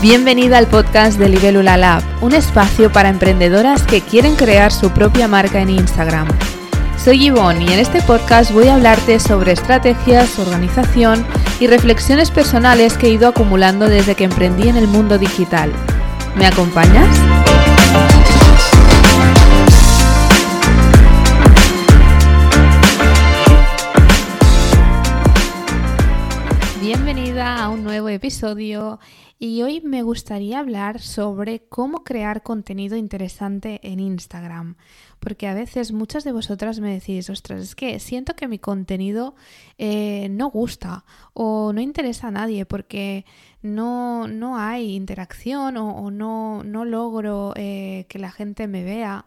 Bienvenida 0.00 0.58
al 0.58 0.68
podcast 0.68 1.18
de 1.18 1.28
Libélula 1.28 1.76
Lab, 1.76 2.04
un 2.22 2.32
espacio 2.32 2.92
para 2.92 3.08
emprendedoras 3.08 3.82
que 3.82 4.00
quieren 4.00 4.36
crear 4.36 4.70
su 4.70 4.90
propia 4.92 5.26
marca 5.26 5.60
en 5.60 5.70
Instagram. 5.70 6.28
Soy 6.96 7.18
Yvonne 7.24 7.64
y 7.64 7.72
en 7.72 7.80
este 7.80 8.00
podcast 8.02 8.52
voy 8.52 8.68
a 8.68 8.76
hablarte 8.76 9.18
sobre 9.18 9.50
estrategias, 9.50 10.38
organización 10.38 11.26
y 11.58 11.66
reflexiones 11.66 12.30
personales 12.30 12.96
que 12.96 13.08
he 13.08 13.10
ido 13.10 13.26
acumulando 13.26 13.88
desde 13.88 14.14
que 14.14 14.22
emprendí 14.22 14.68
en 14.68 14.76
el 14.76 14.86
mundo 14.86 15.18
digital. 15.18 15.72
¿Me 16.36 16.46
acompañas? 16.46 17.08
Bienvenida 26.80 27.56
a 27.64 27.68
un 27.68 27.82
nuevo 27.82 28.08
episodio 28.08 29.00
y 29.40 29.62
hoy 29.62 29.80
me 29.80 30.02
gustaría 30.02 30.58
hablar 30.58 31.00
sobre 31.00 31.60
cómo 31.60 32.02
crear 32.02 32.42
contenido 32.42 32.96
interesante 32.96 33.78
en 33.84 34.00
Instagram. 34.00 34.76
Porque 35.20 35.46
a 35.46 35.54
veces 35.54 35.92
muchas 35.92 36.24
de 36.24 36.32
vosotras 36.32 36.80
me 36.80 36.92
decís, 36.92 37.30
ostras, 37.30 37.62
es 37.62 37.74
que 37.76 38.00
siento 38.00 38.34
que 38.34 38.48
mi 38.48 38.58
contenido 38.58 39.36
eh, 39.78 40.28
no 40.30 40.50
gusta 40.50 41.04
o 41.34 41.72
no 41.72 41.80
interesa 41.80 42.28
a 42.28 42.32
nadie 42.32 42.66
porque 42.66 43.24
no, 43.62 44.26
no 44.26 44.58
hay 44.58 44.96
interacción 44.96 45.76
o, 45.76 46.10
no, 46.10 46.64
no, 46.64 46.84
logro 46.84 47.52
eh, 47.56 48.06
que 48.08 48.18
la 48.18 48.32
gente 48.32 48.66
me 48.66 48.82
vea. 48.82 49.26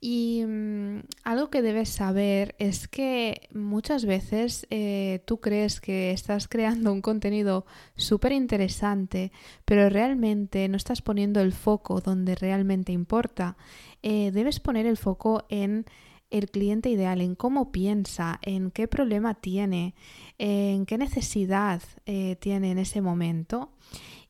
Y 0.00 0.44
mm, 0.46 1.00
algo 1.24 1.50
que 1.50 1.62
debes 1.62 1.88
saber 1.88 2.54
es 2.58 2.86
que 2.86 3.48
muchas 3.52 4.04
veces 4.04 4.66
eh, 4.70 5.22
tú 5.26 5.40
crees 5.40 5.80
que 5.80 6.12
estás 6.12 6.46
creando 6.46 6.92
un 6.92 7.02
contenido 7.02 7.66
súper 7.96 8.32
interesante, 8.32 9.32
pero 9.64 9.88
realmente 9.88 10.68
no 10.68 10.76
estás 10.76 11.02
poniendo 11.02 11.40
el 11.40 11.52
foco 11.52 12.00
donde 12.00 12.36
realmente 12.36 12.92
importa. 12.92 13.56
Eh, 14.02 14.30
debes 14.30 14.60
poner 14.60 14.86
el 14.86 14.96
foco 14.96 15.44
en 15.48 15.84
el 16.30 16.50
cliente 16.50 16.90
ideal, 16.90 17.20
en 17.20 17.34
cómo 17.34 17.72
piensa, 17.72 18.38
en 18.42 18.70
qué 18.70 18.86
problema 18.86 19.34
tiene, 19.34 19.94
en 20.36 20.84
qué 20.86 20.98
necesidad 20.98 21.82
eh, 22.06 22.36
tiene 22.36 22.70
en 22.70 22.78
ese 22.78 23.00
momento. 23.00 23.72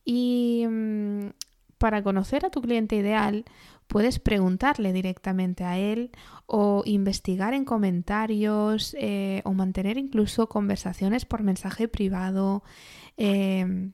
Y 0.05 0.65
mm, 0.67 1.27
para 1.79 2.03
conocer 2.03 2.45
a 2.45 2.51
tu 2.51 2.61
cliente 2.61 2.95
ideal, 2.95 3.45
puedes 3.87 4.19
preguntarle 4.19 4.93
directamente 4.93 5.63
a 5.63 5.79
él 5.79 6.11
o 6.45 6.83
investigar 6.85 7.55
en 7.55 7.65
comentarios 7.65 8.95
eh, 8.99 9.41
o 9.45 9.53
mantener 9.53 9.97
incluso 9.97 10.47
conversaciones 10.47 11.25
por 11.25 11.41
mensaje 11.41 11.87
privado. 11.87 12.63
Em, 13.17 13.93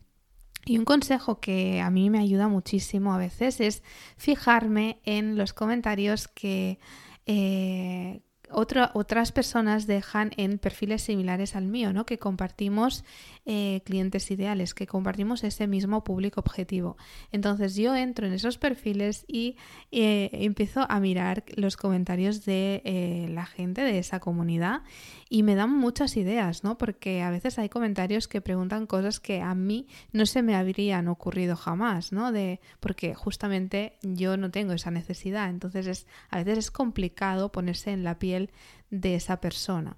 y 0.66 0.78
un 0.78 0.86
consejo 0.86 1.40
que 1.40 1.80
a 1.80 1.90
mí 1.92 2.10
me 2.10 2.20
ayuda 2.20 2.48
muchísimo 2.48 3.14
a 3.14 3.18
veces 3.18 3.62
es 3.62 3.84
fijarme 4.18 5.00
en 5.06 5.38
los 5.38 5.54
comentarios 5.54 6.28
que, 6.28 6.80
eh, 7.26 8.22
otras 8.52 9.32
personas 9.32 9.88
dejan 9.88 10.32
en 10.38 10.58
perfiles 10.60 11.04
similares 11.04 11.56
al 11.56 11.66
mío, 11.66 11.94
¿no? 11.94 12.06
Que 12.06 12.20
compartimos 12.20 13.04
eh, 13.48 13.82
clientes 13.86 14.32
ideales, 14.32 14.74
que 14.74 14.88
compartimos 14.88 15.44
ese 15.44 15.68
mismo 15.68 16.04
público 16.04 16.40
objetivo. 16.40 16.98
Entonces 17.32 17.76
yo 17.76 17.96
entro 17.96 18.26
en 18.26 18.34
esos 18.34 18.58
perfiles 18.58 19.24
y 19.28 19.56
eh, 19.92 20.32
empiezo 20.34 20.86
a 20.90 21.00
mirar 21.00 21.44
los 21.56 21.78
comentarios 21.78 22.44
de 22.46 22.82
eh, 22.86 23.28
la 23.30 23.46
gente 23.46 23.82
de 23.82 24.00
esa 24.00 24.20
comunidad 24.20 24.82
y 25.30 25.44
me 25.44 25.54
dan 25.54 25.72
muchas 25.72 26.18
ideas, 26.18 26.64
¿no? 26.64 26.80
Porque 26.80 27.22
a 27.22 27.30
veces 27.30 27.60
hay 27.60 27.70
comentarios 27.70 28.28
que 28.28 28.42
preguntan 28.42 28.88
cosas 28.88 29.20
que 29.20 29.42
a 29.42 29.54
mí 29.54 29.88
no 30.12 30.26
se 30.26 30.42
me 30.42 30.56
habrían 30.56 31.08
ocurrido 31.08 31.56
jamás, 31.56 32.12
¿no? 32.12 32.32
De, 32.32 32.60
porque 32.80 33.14
justamente 33.14 33.98
yo 34.02 34.38
no 34.38 34.50
tengo 34.50 34.74
esa 34.74 34.90
necesidad. 34.90 35.52
Entonces 35.52 35.86
es, 35.86 36.08
a 36.30 36.38
veces 36.38 36.58
es 36.58 36.72
complicado 36.72 37.52
ponerse 37.52 37.92
en 37.92 38.04
la 38.04 38.18
piel 38.18 38.50
de 38.90 39.14
esa 39.14 39.40
persona. 39.40 39.98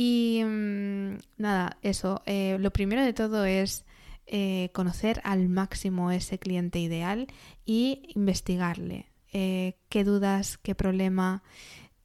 Y 0.00 0.44
mm, 0.44 1.18
nada, 1.38 1.76
eso, 1.82 2.22
eh, 2.24 2.56
lo 2.60 2.70
primero 2.70 3.02
de 3.02 3.12
todo 3.12 3.44
es 3.44 3.84
eh, 4.28 4.70
conocer 4.72 5.20
al 5.24 5.48
máximo 5.48 6.12
ese 6.12 6.38
cliente 6.38 6.78
ideal 6.78 7.26
y 7.66 8.12
investigarle. 8.14 9.06
Eh, 9.32 9.74
qué 9.88 10.04
dudas, 10.04 10.56
qué 10.58 10.76
problema, 10.76 11.42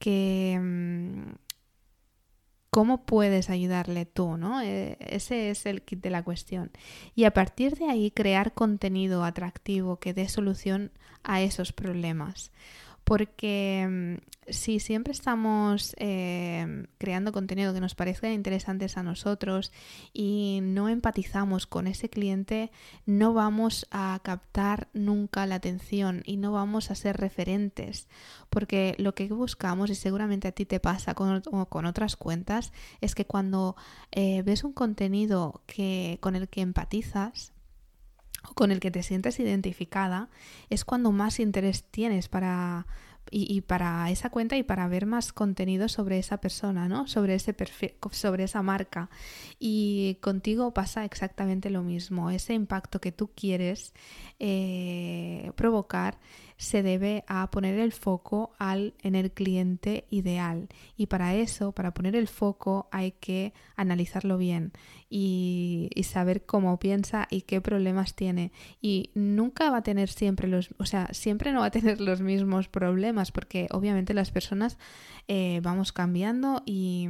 qué, 0.00 0.58
mm, 0.60 1.34
cómo 2.70 3.06
puedes 3.06 3.48
ayudarle 3.48 4.06
tú, 4.06 4.36
¿no? 4.38 4.60
ese 4.60 5.50
es 5.50 5.64
el 5.64 5.82
kit 5.82 6.00
de 6.02 6.10
la 6.10 6.24
cuestión. 6.24 6.72
Y 7.14 7.26
a 7.26 7.30
partir 7.32 7.76
de 7.76 7.88
ahí 7.88 8.10
crear 8.10 8.54
contenido 8.54 9.22
atractivo 9.22 10.00
que 10.00 10.14
dé 10.14 10.28
solución 10.28 10.90
a 11.22 11.42
esos 11.42 11.72
problemas 11.72 12.50
porque 13.04 13.86
mm, 13.88 14.34
si 14.48 14.80
siempre 14.80 15.12
estamos 15.12 15.94
eh, 15.98 16.86
creando 16.98 17.32
contenido 17.32 17.72
que 17.72 17.80
nos 17.80 17.94
parezca 17.94 18.30
interesantes 18.30 18.96
a 18.96 19.02
nosotros 19.02 19.72
y 20.12 20.60
no 20.62 20.88
empatizamos 20.88 21.66
con 21.66 21.86
ese 21.86 22.08
cliente, 22.08 22.70
no 23.06 23.32
vamos 23.32 23.86
a 23.90 24.18
captar 24.22 24.88
nunca 24.92 25.46
la 25.46 25.56
atención 25.56 26.22
y 26.26 26.36
no 26.36 26.52
vamos 26.52 26.90
a 26.90 26.94
ser 26.94 27.16
referentes, 27.16 28.08
porque 28.50 28.94
lo 28.98 29.14
que 29.14 29.28
buscamos, 29.28 29.90
y 29.90 29.94
seguramente 29.94 30.48
a 30.48 30.52
ti 30.52 30.66
te 30.66 30.80
pasa 30.80 31.14
con, 31.14 31.40
con 31.40 31.86
otras 31.86 32.16
cuentas, 32.16 32.72
es 33.00 33.14
que 33.14 33.26
cuando 33.26 33.76
eh, 34.12 34.42
ves 34.42 34.64
un 34.64 34.72
contenido 34.72 35.62
que, 35.66 36.18
con 36.20 36.36
el 36.36 36.48
que 36.48 36.60
empatizas, 36.60 37.53
con 38.54 38.70
el 38.70 38.80
que 38.80 38.90
te 38.90 39.02
sientes 39.02 39.40
identificada, 39.40 40.28
es 40.70 40.84
cuando 40.84 41.12
más 41.12 41.40
interés 41.40 41.84
tienes 41.84 42.28
para, 42.28 42.86
y, 43.30 43.62
para 43.62 44.10
esa 44.10 44.30
cuenta 44.30 44.56
y 44.56 44.62
para 44.62 44.86
ver 44.88 45.06
más 45.06 45.32
contenido 45.32 45.88
sobre 45.88 46.18
esa 46.18 46.38
persona, 46.38 46.88
¿no? 46.88 47.06
Sobre 47.06 47.34
ese 47.34 47.54
perfil, 47.54 47.94
sobre 48.10 48.44
esa 48.44 48.62
marca. 48.62 49.08
Y 49.58 50.18
contigo 50.20 50.74
pasa 50.74 51.04
exactamente 51.04 51.70
lo 51.70 51.82
mismo. 51.82 52.30
Ese 52.30 52.54
impacto 52.54 53.00
que 53.00 53.12
tú 53.12 53.30
quieres 53.34 53.94
eh, 54.38 55.52
provocar 55.56 56.18
se 56.56 56.82
debe 56.82 57.24
a 57.26 57.50
poner 57.50 57.78
el 57.78 57.92
foco 57.92 58.52
al, 58.58 58.94
en 59.02 59.14
el 59.14 59.32
cliente 59.32 60.06
ideal. 60.10 60.68
Y 60.96 61.06
para 61.06 61.34
eso, 61.34 61.72
para 61.72 61.94
poner 61.94 62.16
el 62.16 62.28
foco, 62.28 62.88
hay 62.92 63.12
que 63.12 63.52
analizarlo 63.76 64.38
bien 64.38 64.72
y, 65.08 65.90
saber 66.04 66.44
cómo 66.44 66.78
piensa 66.78 67.26
y 67.30 67.42
qué 67.42 67.60
problemas 67.60 68.14
tiene. 68.14 68.52
Y 68.80 69.10
nunca 69.14 69.70
va 69.70 69.78
a 69.78 69.82
tener 69.82 70.08
siempre 70.08 70.48
los, 70.48 70.70
o 70.78 70.84
sea, 70.84 71.08
siempre 71.12 71.52
no 71.52 71.60
va 71.60 71.66
a 71.66 71.70
tener 71.70 72.00
los 72.00 72.20
mismos 72.20 72.68
problemas, 72.68 73.32
porque 73.32 73.66
obviamente 73.72 74.14
las 74.14 74.30
personas 74.30 74.78
eh, 75.26 75.60
vamos 75.62 75.92
cambiando 75.92 76.62
y 76.66 77.08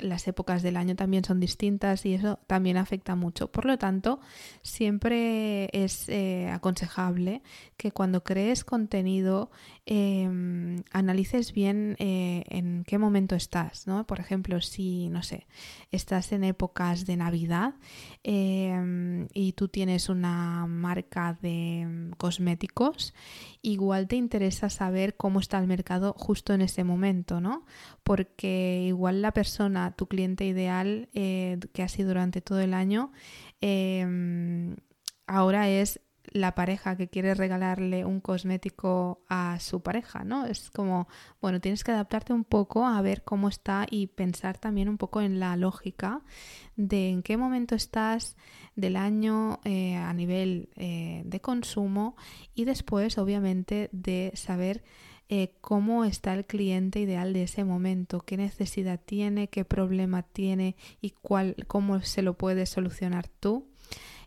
las 0.00 0.28
épocas 0.28 0.62
del 0.62 0.76
año 0.76 0.96
también 0.96 1.24
son 1.24 1.40
distintas 1.40 2.04
y 2.06 2.14
eso 2.14 2.38
también 2.46 2.76
afecta 2.76 3.14
mucho. 3.14 3.50
Por 3.50 3.64
lo 3.64 3.78
tanto, 3.78 4.20
siempre 4.62 5.68
es 5.72 6.08
eh, 6.08 6.48
aconsejable 6.50 7.42
que 7.76 7.92
cuando 7.92 8.24
crees 8.24 8.64
contenido 8.64 9.50
em, 9.86 10.82
analices 10.92 11.52
bien 11.52 11.96
eh, 11.98 12.44
en 12.48 12.84
qué 12.84 12.98
momento 12.98 13.36
estás. 13.36 13.86
¿no? 13.86 14.06
Por 14.06 14.20
ejemplo, 14.20 14.60
si, 14.60 15.08
no 15.08 15.22
sé, 15.22 15.46
estás 15.90 16.32
en 16.32 16.44
épocas 16.44 17.06
de 17.06 17.16
Navidad 17.16 17.74
em, 18.22 19.28
y 19.32 19.52
tú 19.52 19.68
tienes 19.68 20.08
una 20.08 20.66
marca 20.66 21.38
de 21.40 21.80
em, 21.80 22.10
cosméticos, 22.12 23.14
igual 23.62 24.08
te 24.08 24.16
interesa 24.16 24.70
saber 24.70 25.16
cómo 25.16 25.40
está 25.40 25.58
el 25.58 25.66
mercado 25.66 26.14
justo 26.16 26.52
en 26.52 26.60
ese 26.62 26.84
momento, 26.84 27.40
¿no? 27.40 27.64
Porque 28.02 28.84
igual 28.86 29.22
la 29.22 29.32
persona 29.32 29.87
tu 29.92 30.06
cliente 30.06 30.44
ideal 30.44 31.08
eh, 31.14 31.58
que 31.72 31.82
ha 31.82 31.88
sido 31.88 32.08
durante 32.08 32.40
todo 32.40 32.60
el 32.60 32.74
año, 32.74 33.12
em, 33.60 34.76
ahora 35.26 35.68
es 35.68 36.00
la 36.32 36.54
pareja 36.54 36.96
que 36.96 37.08
quiere 37.08 37.34
regalarle 37.34 38.04
un 38.04 38.20
cosmético 38.20 39.24
a 39.28 39.58
su 39.60 39.82
pareja, 39.82 40.24
¿no? 40.24 40.44
Es 40.46 40.70
como, 40.70 41.08
bueno, 41.40 41.60
tienes 41.60 41.84
que 41.84 41.92
adaptarte 41.92 42.32
un 42.32 42.44
poco 42.44 42.86
a 42.86 43.00
ver 43.02 43.22
cómo 43.24 43.48
está 43.48 43.86
y 43.90 44.08
pensar 44.08 44.58
también 44.58 44.88
un 44.88 44.98
poco 44.98 45.20
en 45.20 45.40
la 45.40 45.56
lógica 45.56 46.22
de 46.76 47.10
en 47.10 47.22
qué 47.22 47.36
momento 47.36 47.74
estás 47.74 48.36
del 48.76 48.96
año 48.96 49.60
eh, 49.64 49.96
a 49.96 50.12
nivel 50.12 50.70
eh, 50.76 51.22
de 51.24 51.40
consumo 51.40 52.16
y 52.54 52.64
después, 52.64 53.18
obviamente, 53.18 53.88
de 53.92 54.32
saber 54.34 54.84
eh, 55.30 55.52
cómo 55.60 56.06
está 56.06 56.32
el 56.32 56.46
cliente 56.46 57.00
ideal 57.00 57.34
de 57.34 57.42
ese 57.42 57.62
momento, 57.62 58.20
qué 58.20 58.38
necesidad 58.38 58.98
tiene, 59.04 59.48
qué 59.48 59.62
problema 59.66 60.22
tiene 60.22 60.74
y 61.02 61.10
cuál, 61.10 61.54
cómo 61.66 62.00
se 62.00 62.22
lo 62.22 62.38
puedes 62.38 62.70
solucionar 62.70 63.28
tú. 63.28 63.68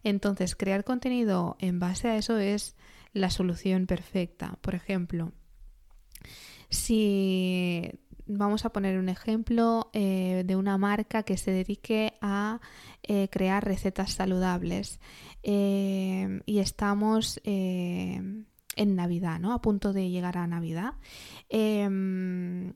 Entonces, 0.04 0.56
crear 0.56 0.84
contenido 0.84 1.58
en 1.60 1.80
base 1.80 2.08
a 2.08 2.18
eso 2.18 2.38
es 2.38 2.76
la 3.14 3.32
solución 3.32 3.88
perfecta. 3.88 4.60
Por 4.62 4.76
ejemplo, 4.76 5.32
si 6.70 7.90
vamos 8.28 8.66
a 8.66 8.72
poner 8.72 9.00
un 9.00 9.10
ejemplo 9.10 9.90
eh, 9.94 10.44
de 10.46 10.56
una 10.56 10.78
marca 10.78 11.24
que 11.24 11.38
se 11.38 11.50
dedique 11.50 12.14
a 12.22 12.62
eh, 13.02 13.28
crear 13.32 13.66
recetas 13.66 14.14
saludables 14.14 15.00
y 15.44 16.60
estamos 16.60 17.42
en 18.76 18.96
Navidad, 18.96 19.40
¿no? 19.40 19.54
A 19.54 19.62
punto 19.62 19.94
de 19.94 20.10
llegar 20.10 20.38
a 20.38 20.48
Navidad. 20.48 20.96
Em, 21.50 22.74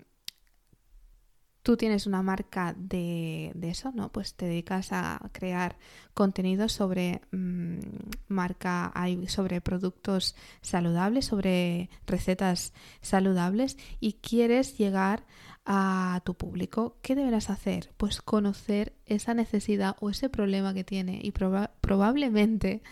tú 1.65 1.77
tienes 1.77 2.05
una 2.05 2.21
marca 2.21 2.75
de, 2.77 3.51
eso, 3.63 3.91
¿no? 3.95 4.11
Pues 4.11 4.35
te 4.35 4.45
dedicas 4.45 4.91
a 4.91 5.19
crear 5.31 5.77
contenido 6.13 6.69
sobre 6.69 7.21
mm, 7.31 7.79
marca, 8.27 8.93
sobre 9.25 9.61
productos 9.61 10.35
saludables, 10.61 11.25
sobre 11.25 11.89
recetas 12.05 12.71
saludables 13.01 13.77
y 13.99 14.13
quieres 14.13 14.77
llegar 14.77 15.25
a 15.65 16.21
tu 16.23 16.35
público. 16.35 16.97
¿Qué 17.01 17.15
deberás 17.15 17.49
hacer? 17.49 17.89
Pues 17.97 18.21
conocer 18.21 18.93
esa 19.07 19.33
necesidad 19.33 19.95
o 19.99 20.11
ese 20.11 20.29
problema 20.29 20.75
que 20.75 20.83
tiene 20.83 21.19
y 21.23 21.31
probablemente 21.31 22.83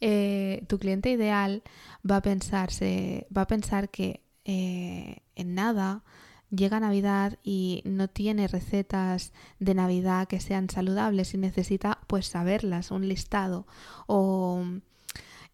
eh, 0.00 0.64
tu 0.66 0.78
cliente 0.78 1.10
ideal 1.10 1.62
va 2.10 2.16
a 2.16 2.22
pensarse, 2.22 3.26
va 3.36 3.42
a 3.42 3.46
pensar 3.46 3.90
que 3.90 4.22
eh, 4.46 5.18
en 5.36 5.54
nada 5.54 6.04
llega 6.50 6.80
Navidad 6.80 7.38
y 7.42 7.82
no 7.84 8.08
tiene 8.08 8.48
recetas 8.48 9.32
de 9.58 9.74
Navidad 9.74 10.28
que 10.28 10.40
sean 10.40 10.70
saludables 10.70 11.34
y 11.34 11.38
necesita 11.38 11.98
pues 12.06 12.26
saberlas, 12.26 12.90
un 12.90 13.08
listado. 13.08 13.66
O 14.06 14.64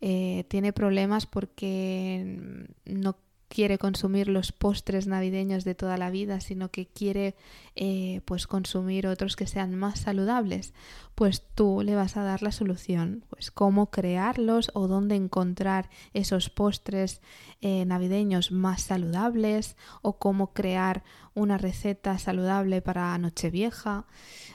eh, 0.00 0.44
tiene 0.48 0.72
problemas 0.72 1.26
porque 1.26 2.66
no 2.86 3.16
quiere 3.50 3.78
consumir 3.78 4.28
los 4.28 4.52
postres 4.52 5.08
navideños 5.08 5.64
de 5.64 5.74
toda 5.74 5.96
la 5.98 6.08
vida, 6.10 6.40
sino 6.40 6.70
que 6.70 6.86
quiere 6.86 7.34
eh, 7.74 8.20
pues 8.24 8.46
consumir 8.46 9.08
otros 9.08 9.34
que 9.34 9.48
sean 9.48 9.74
más 9.74 9.98
saludables, 9.98 10.72
pues 11.16 11.42
tú 11.56 11.82
le 11.84 11.96
vas 11.96 12.16
a 12.16 12.22
dar 12.22 12.42
la 12.44 12.52
solución, 12.52 13.24
pues 13.28 13.50
cómo 13.50 13.90
crearlos 13.90 14.70
o 14.74 14.86
dónde 14.86 15.16
encontrar 15.16 15.90
esos 16.14 16.48
postres 16.48 17.22
eh, 17.60 17.84
navideños 17.86 18.52
más 18.52 18.82
saludables 18.82 19.76
o 20.00 20.16
cómo 20.18 20.52
crear 20.52 21.02
una 21.34 21.58
receta 21.58 22.18
saludable 22.18 22.82
para 22.82 23.18
Nochevieja, 23.18 24.06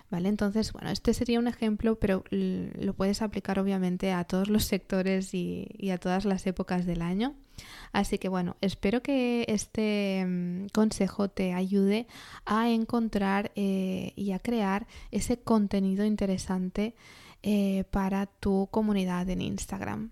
¿vale? 0.10 0.30
Entonces, 0.30 0.72
bueno, 0.72 0.90
este 0.90 1.14
sería 1.14 1.40
un 1.40 1.48
ejemplo, 1.48 2.00
pero 2.00 2.24
lo 2.32 2.94
puedes 2.94 3.22
aplicar 3.22 3.60
obviamente 3.60 4.14
a 4.14 4.24
todos 4.24 4.48
los 4.48 4.64
sectores 4.64 5.34
y 5.34 5.92
a 5.92 5.98
todas 5.98 6.24
las 6.24 6.48
épocas 6.48 6.86
del 6.86 7.02
año. 7.02 7.36
Así 7.92 8.18
que 8.18 8.30
bueno, 8.30 8.56
espero 8.62 9.02
que 9.02 9.46
este 9.48 10.26
mm, 10.26 10.68
consejo 10.74 11.30
te 11.30 11.54
ayude 11.54 12.08
a 12.46 12.70
encontrar 12.70 13.52
eh, 13.56 14.14
y 14.16 14.32
a 14.32 14.40
crear 14.40 14.88
ese 15.12 15.38
contenido 15.40 16.06
interesante 16.06 16.96
eh, 17.44 17.84
para 17.92 18.26
tu 18.26 18.68
comunidad 18.72 19.30
en 19.30 19.42
Instagram. 19.42 20.12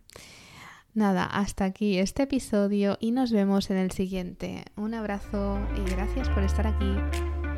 Nada, 0.94 1.26
hasta 1.26 1.66
aquí 1.66 1.98
este 1.98 2.24
episodio 2.24 2.98
y 3.00 3.12
nos 3.12 3.32
vemos 3.32 3.72
en 3.72 3.78
el 3.78 3.92
siguiente. 3.92 4.66
Un 4.76 4.94
abrazo 4.94 5.60
y 5.76 5.90
gracias 5.90 6.30
por 6.30 6.44
estar 6.44 6.68
aquí. 6.68 7.53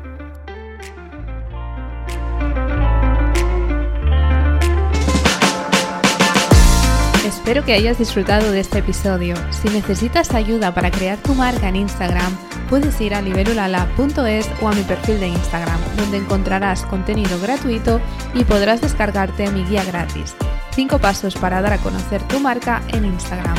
Espero 7.26 7.64
que 7.64 7.72
hayas 7.72 7.98
disfrutado 7.98 8.52
de 8.52 8.60
este 8.60 8.78
episodio. 8.78 9.34
Si 9.50 9.68
necesitas 9.68 10.32
ayuda 10.32 10.72
para 10.72 10.92
crear 10.92 11.18
tu 11.18 11.34
marca 11.34 11.68
en 11.68 11.74
Instagram, 11.74 12.32
puedes 12.70 13.00
ir 13.00 13.16
a 13.16 13.20
nivelulala.es 13.20 14.48
o 14.62 14.68
a 14.68 14.72
mi 14.72 14.82
perfil 14.82 15.18
de 15.18 15.26
Instagram, 15.26 15.80
donde 15.96 16.18
encontrarás 16.18 16.84
contenido 16.84 17.40
gratuito 17.40 18.00
y 18.32 18.44
podrás 18.44 18.80
descargarte 18.80 19.50
mi 19.50 19.64
guía 19.64 19.82
gratis. 19.82 20.36
5 20.76 21.00
pasos 21.00 21.34
para 21.34 21.60
dar 21.60 21.72
a 21.72 21.78
conocer 21.78 22.22
tu 22.28 22.38
marca 22.38 22.80
en 22.92 23.04
Instagram. 23.04 23.56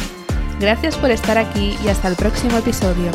Gracias 0.61 0.95
por 0.95 1.11
estar 1.11 1.37
aquí 1.37 1.77
y 1.83 1.89
hasta 1.89 2.07
el 2.07 2.15
próximo 2.15 2.57
episodio. 2.59 3.11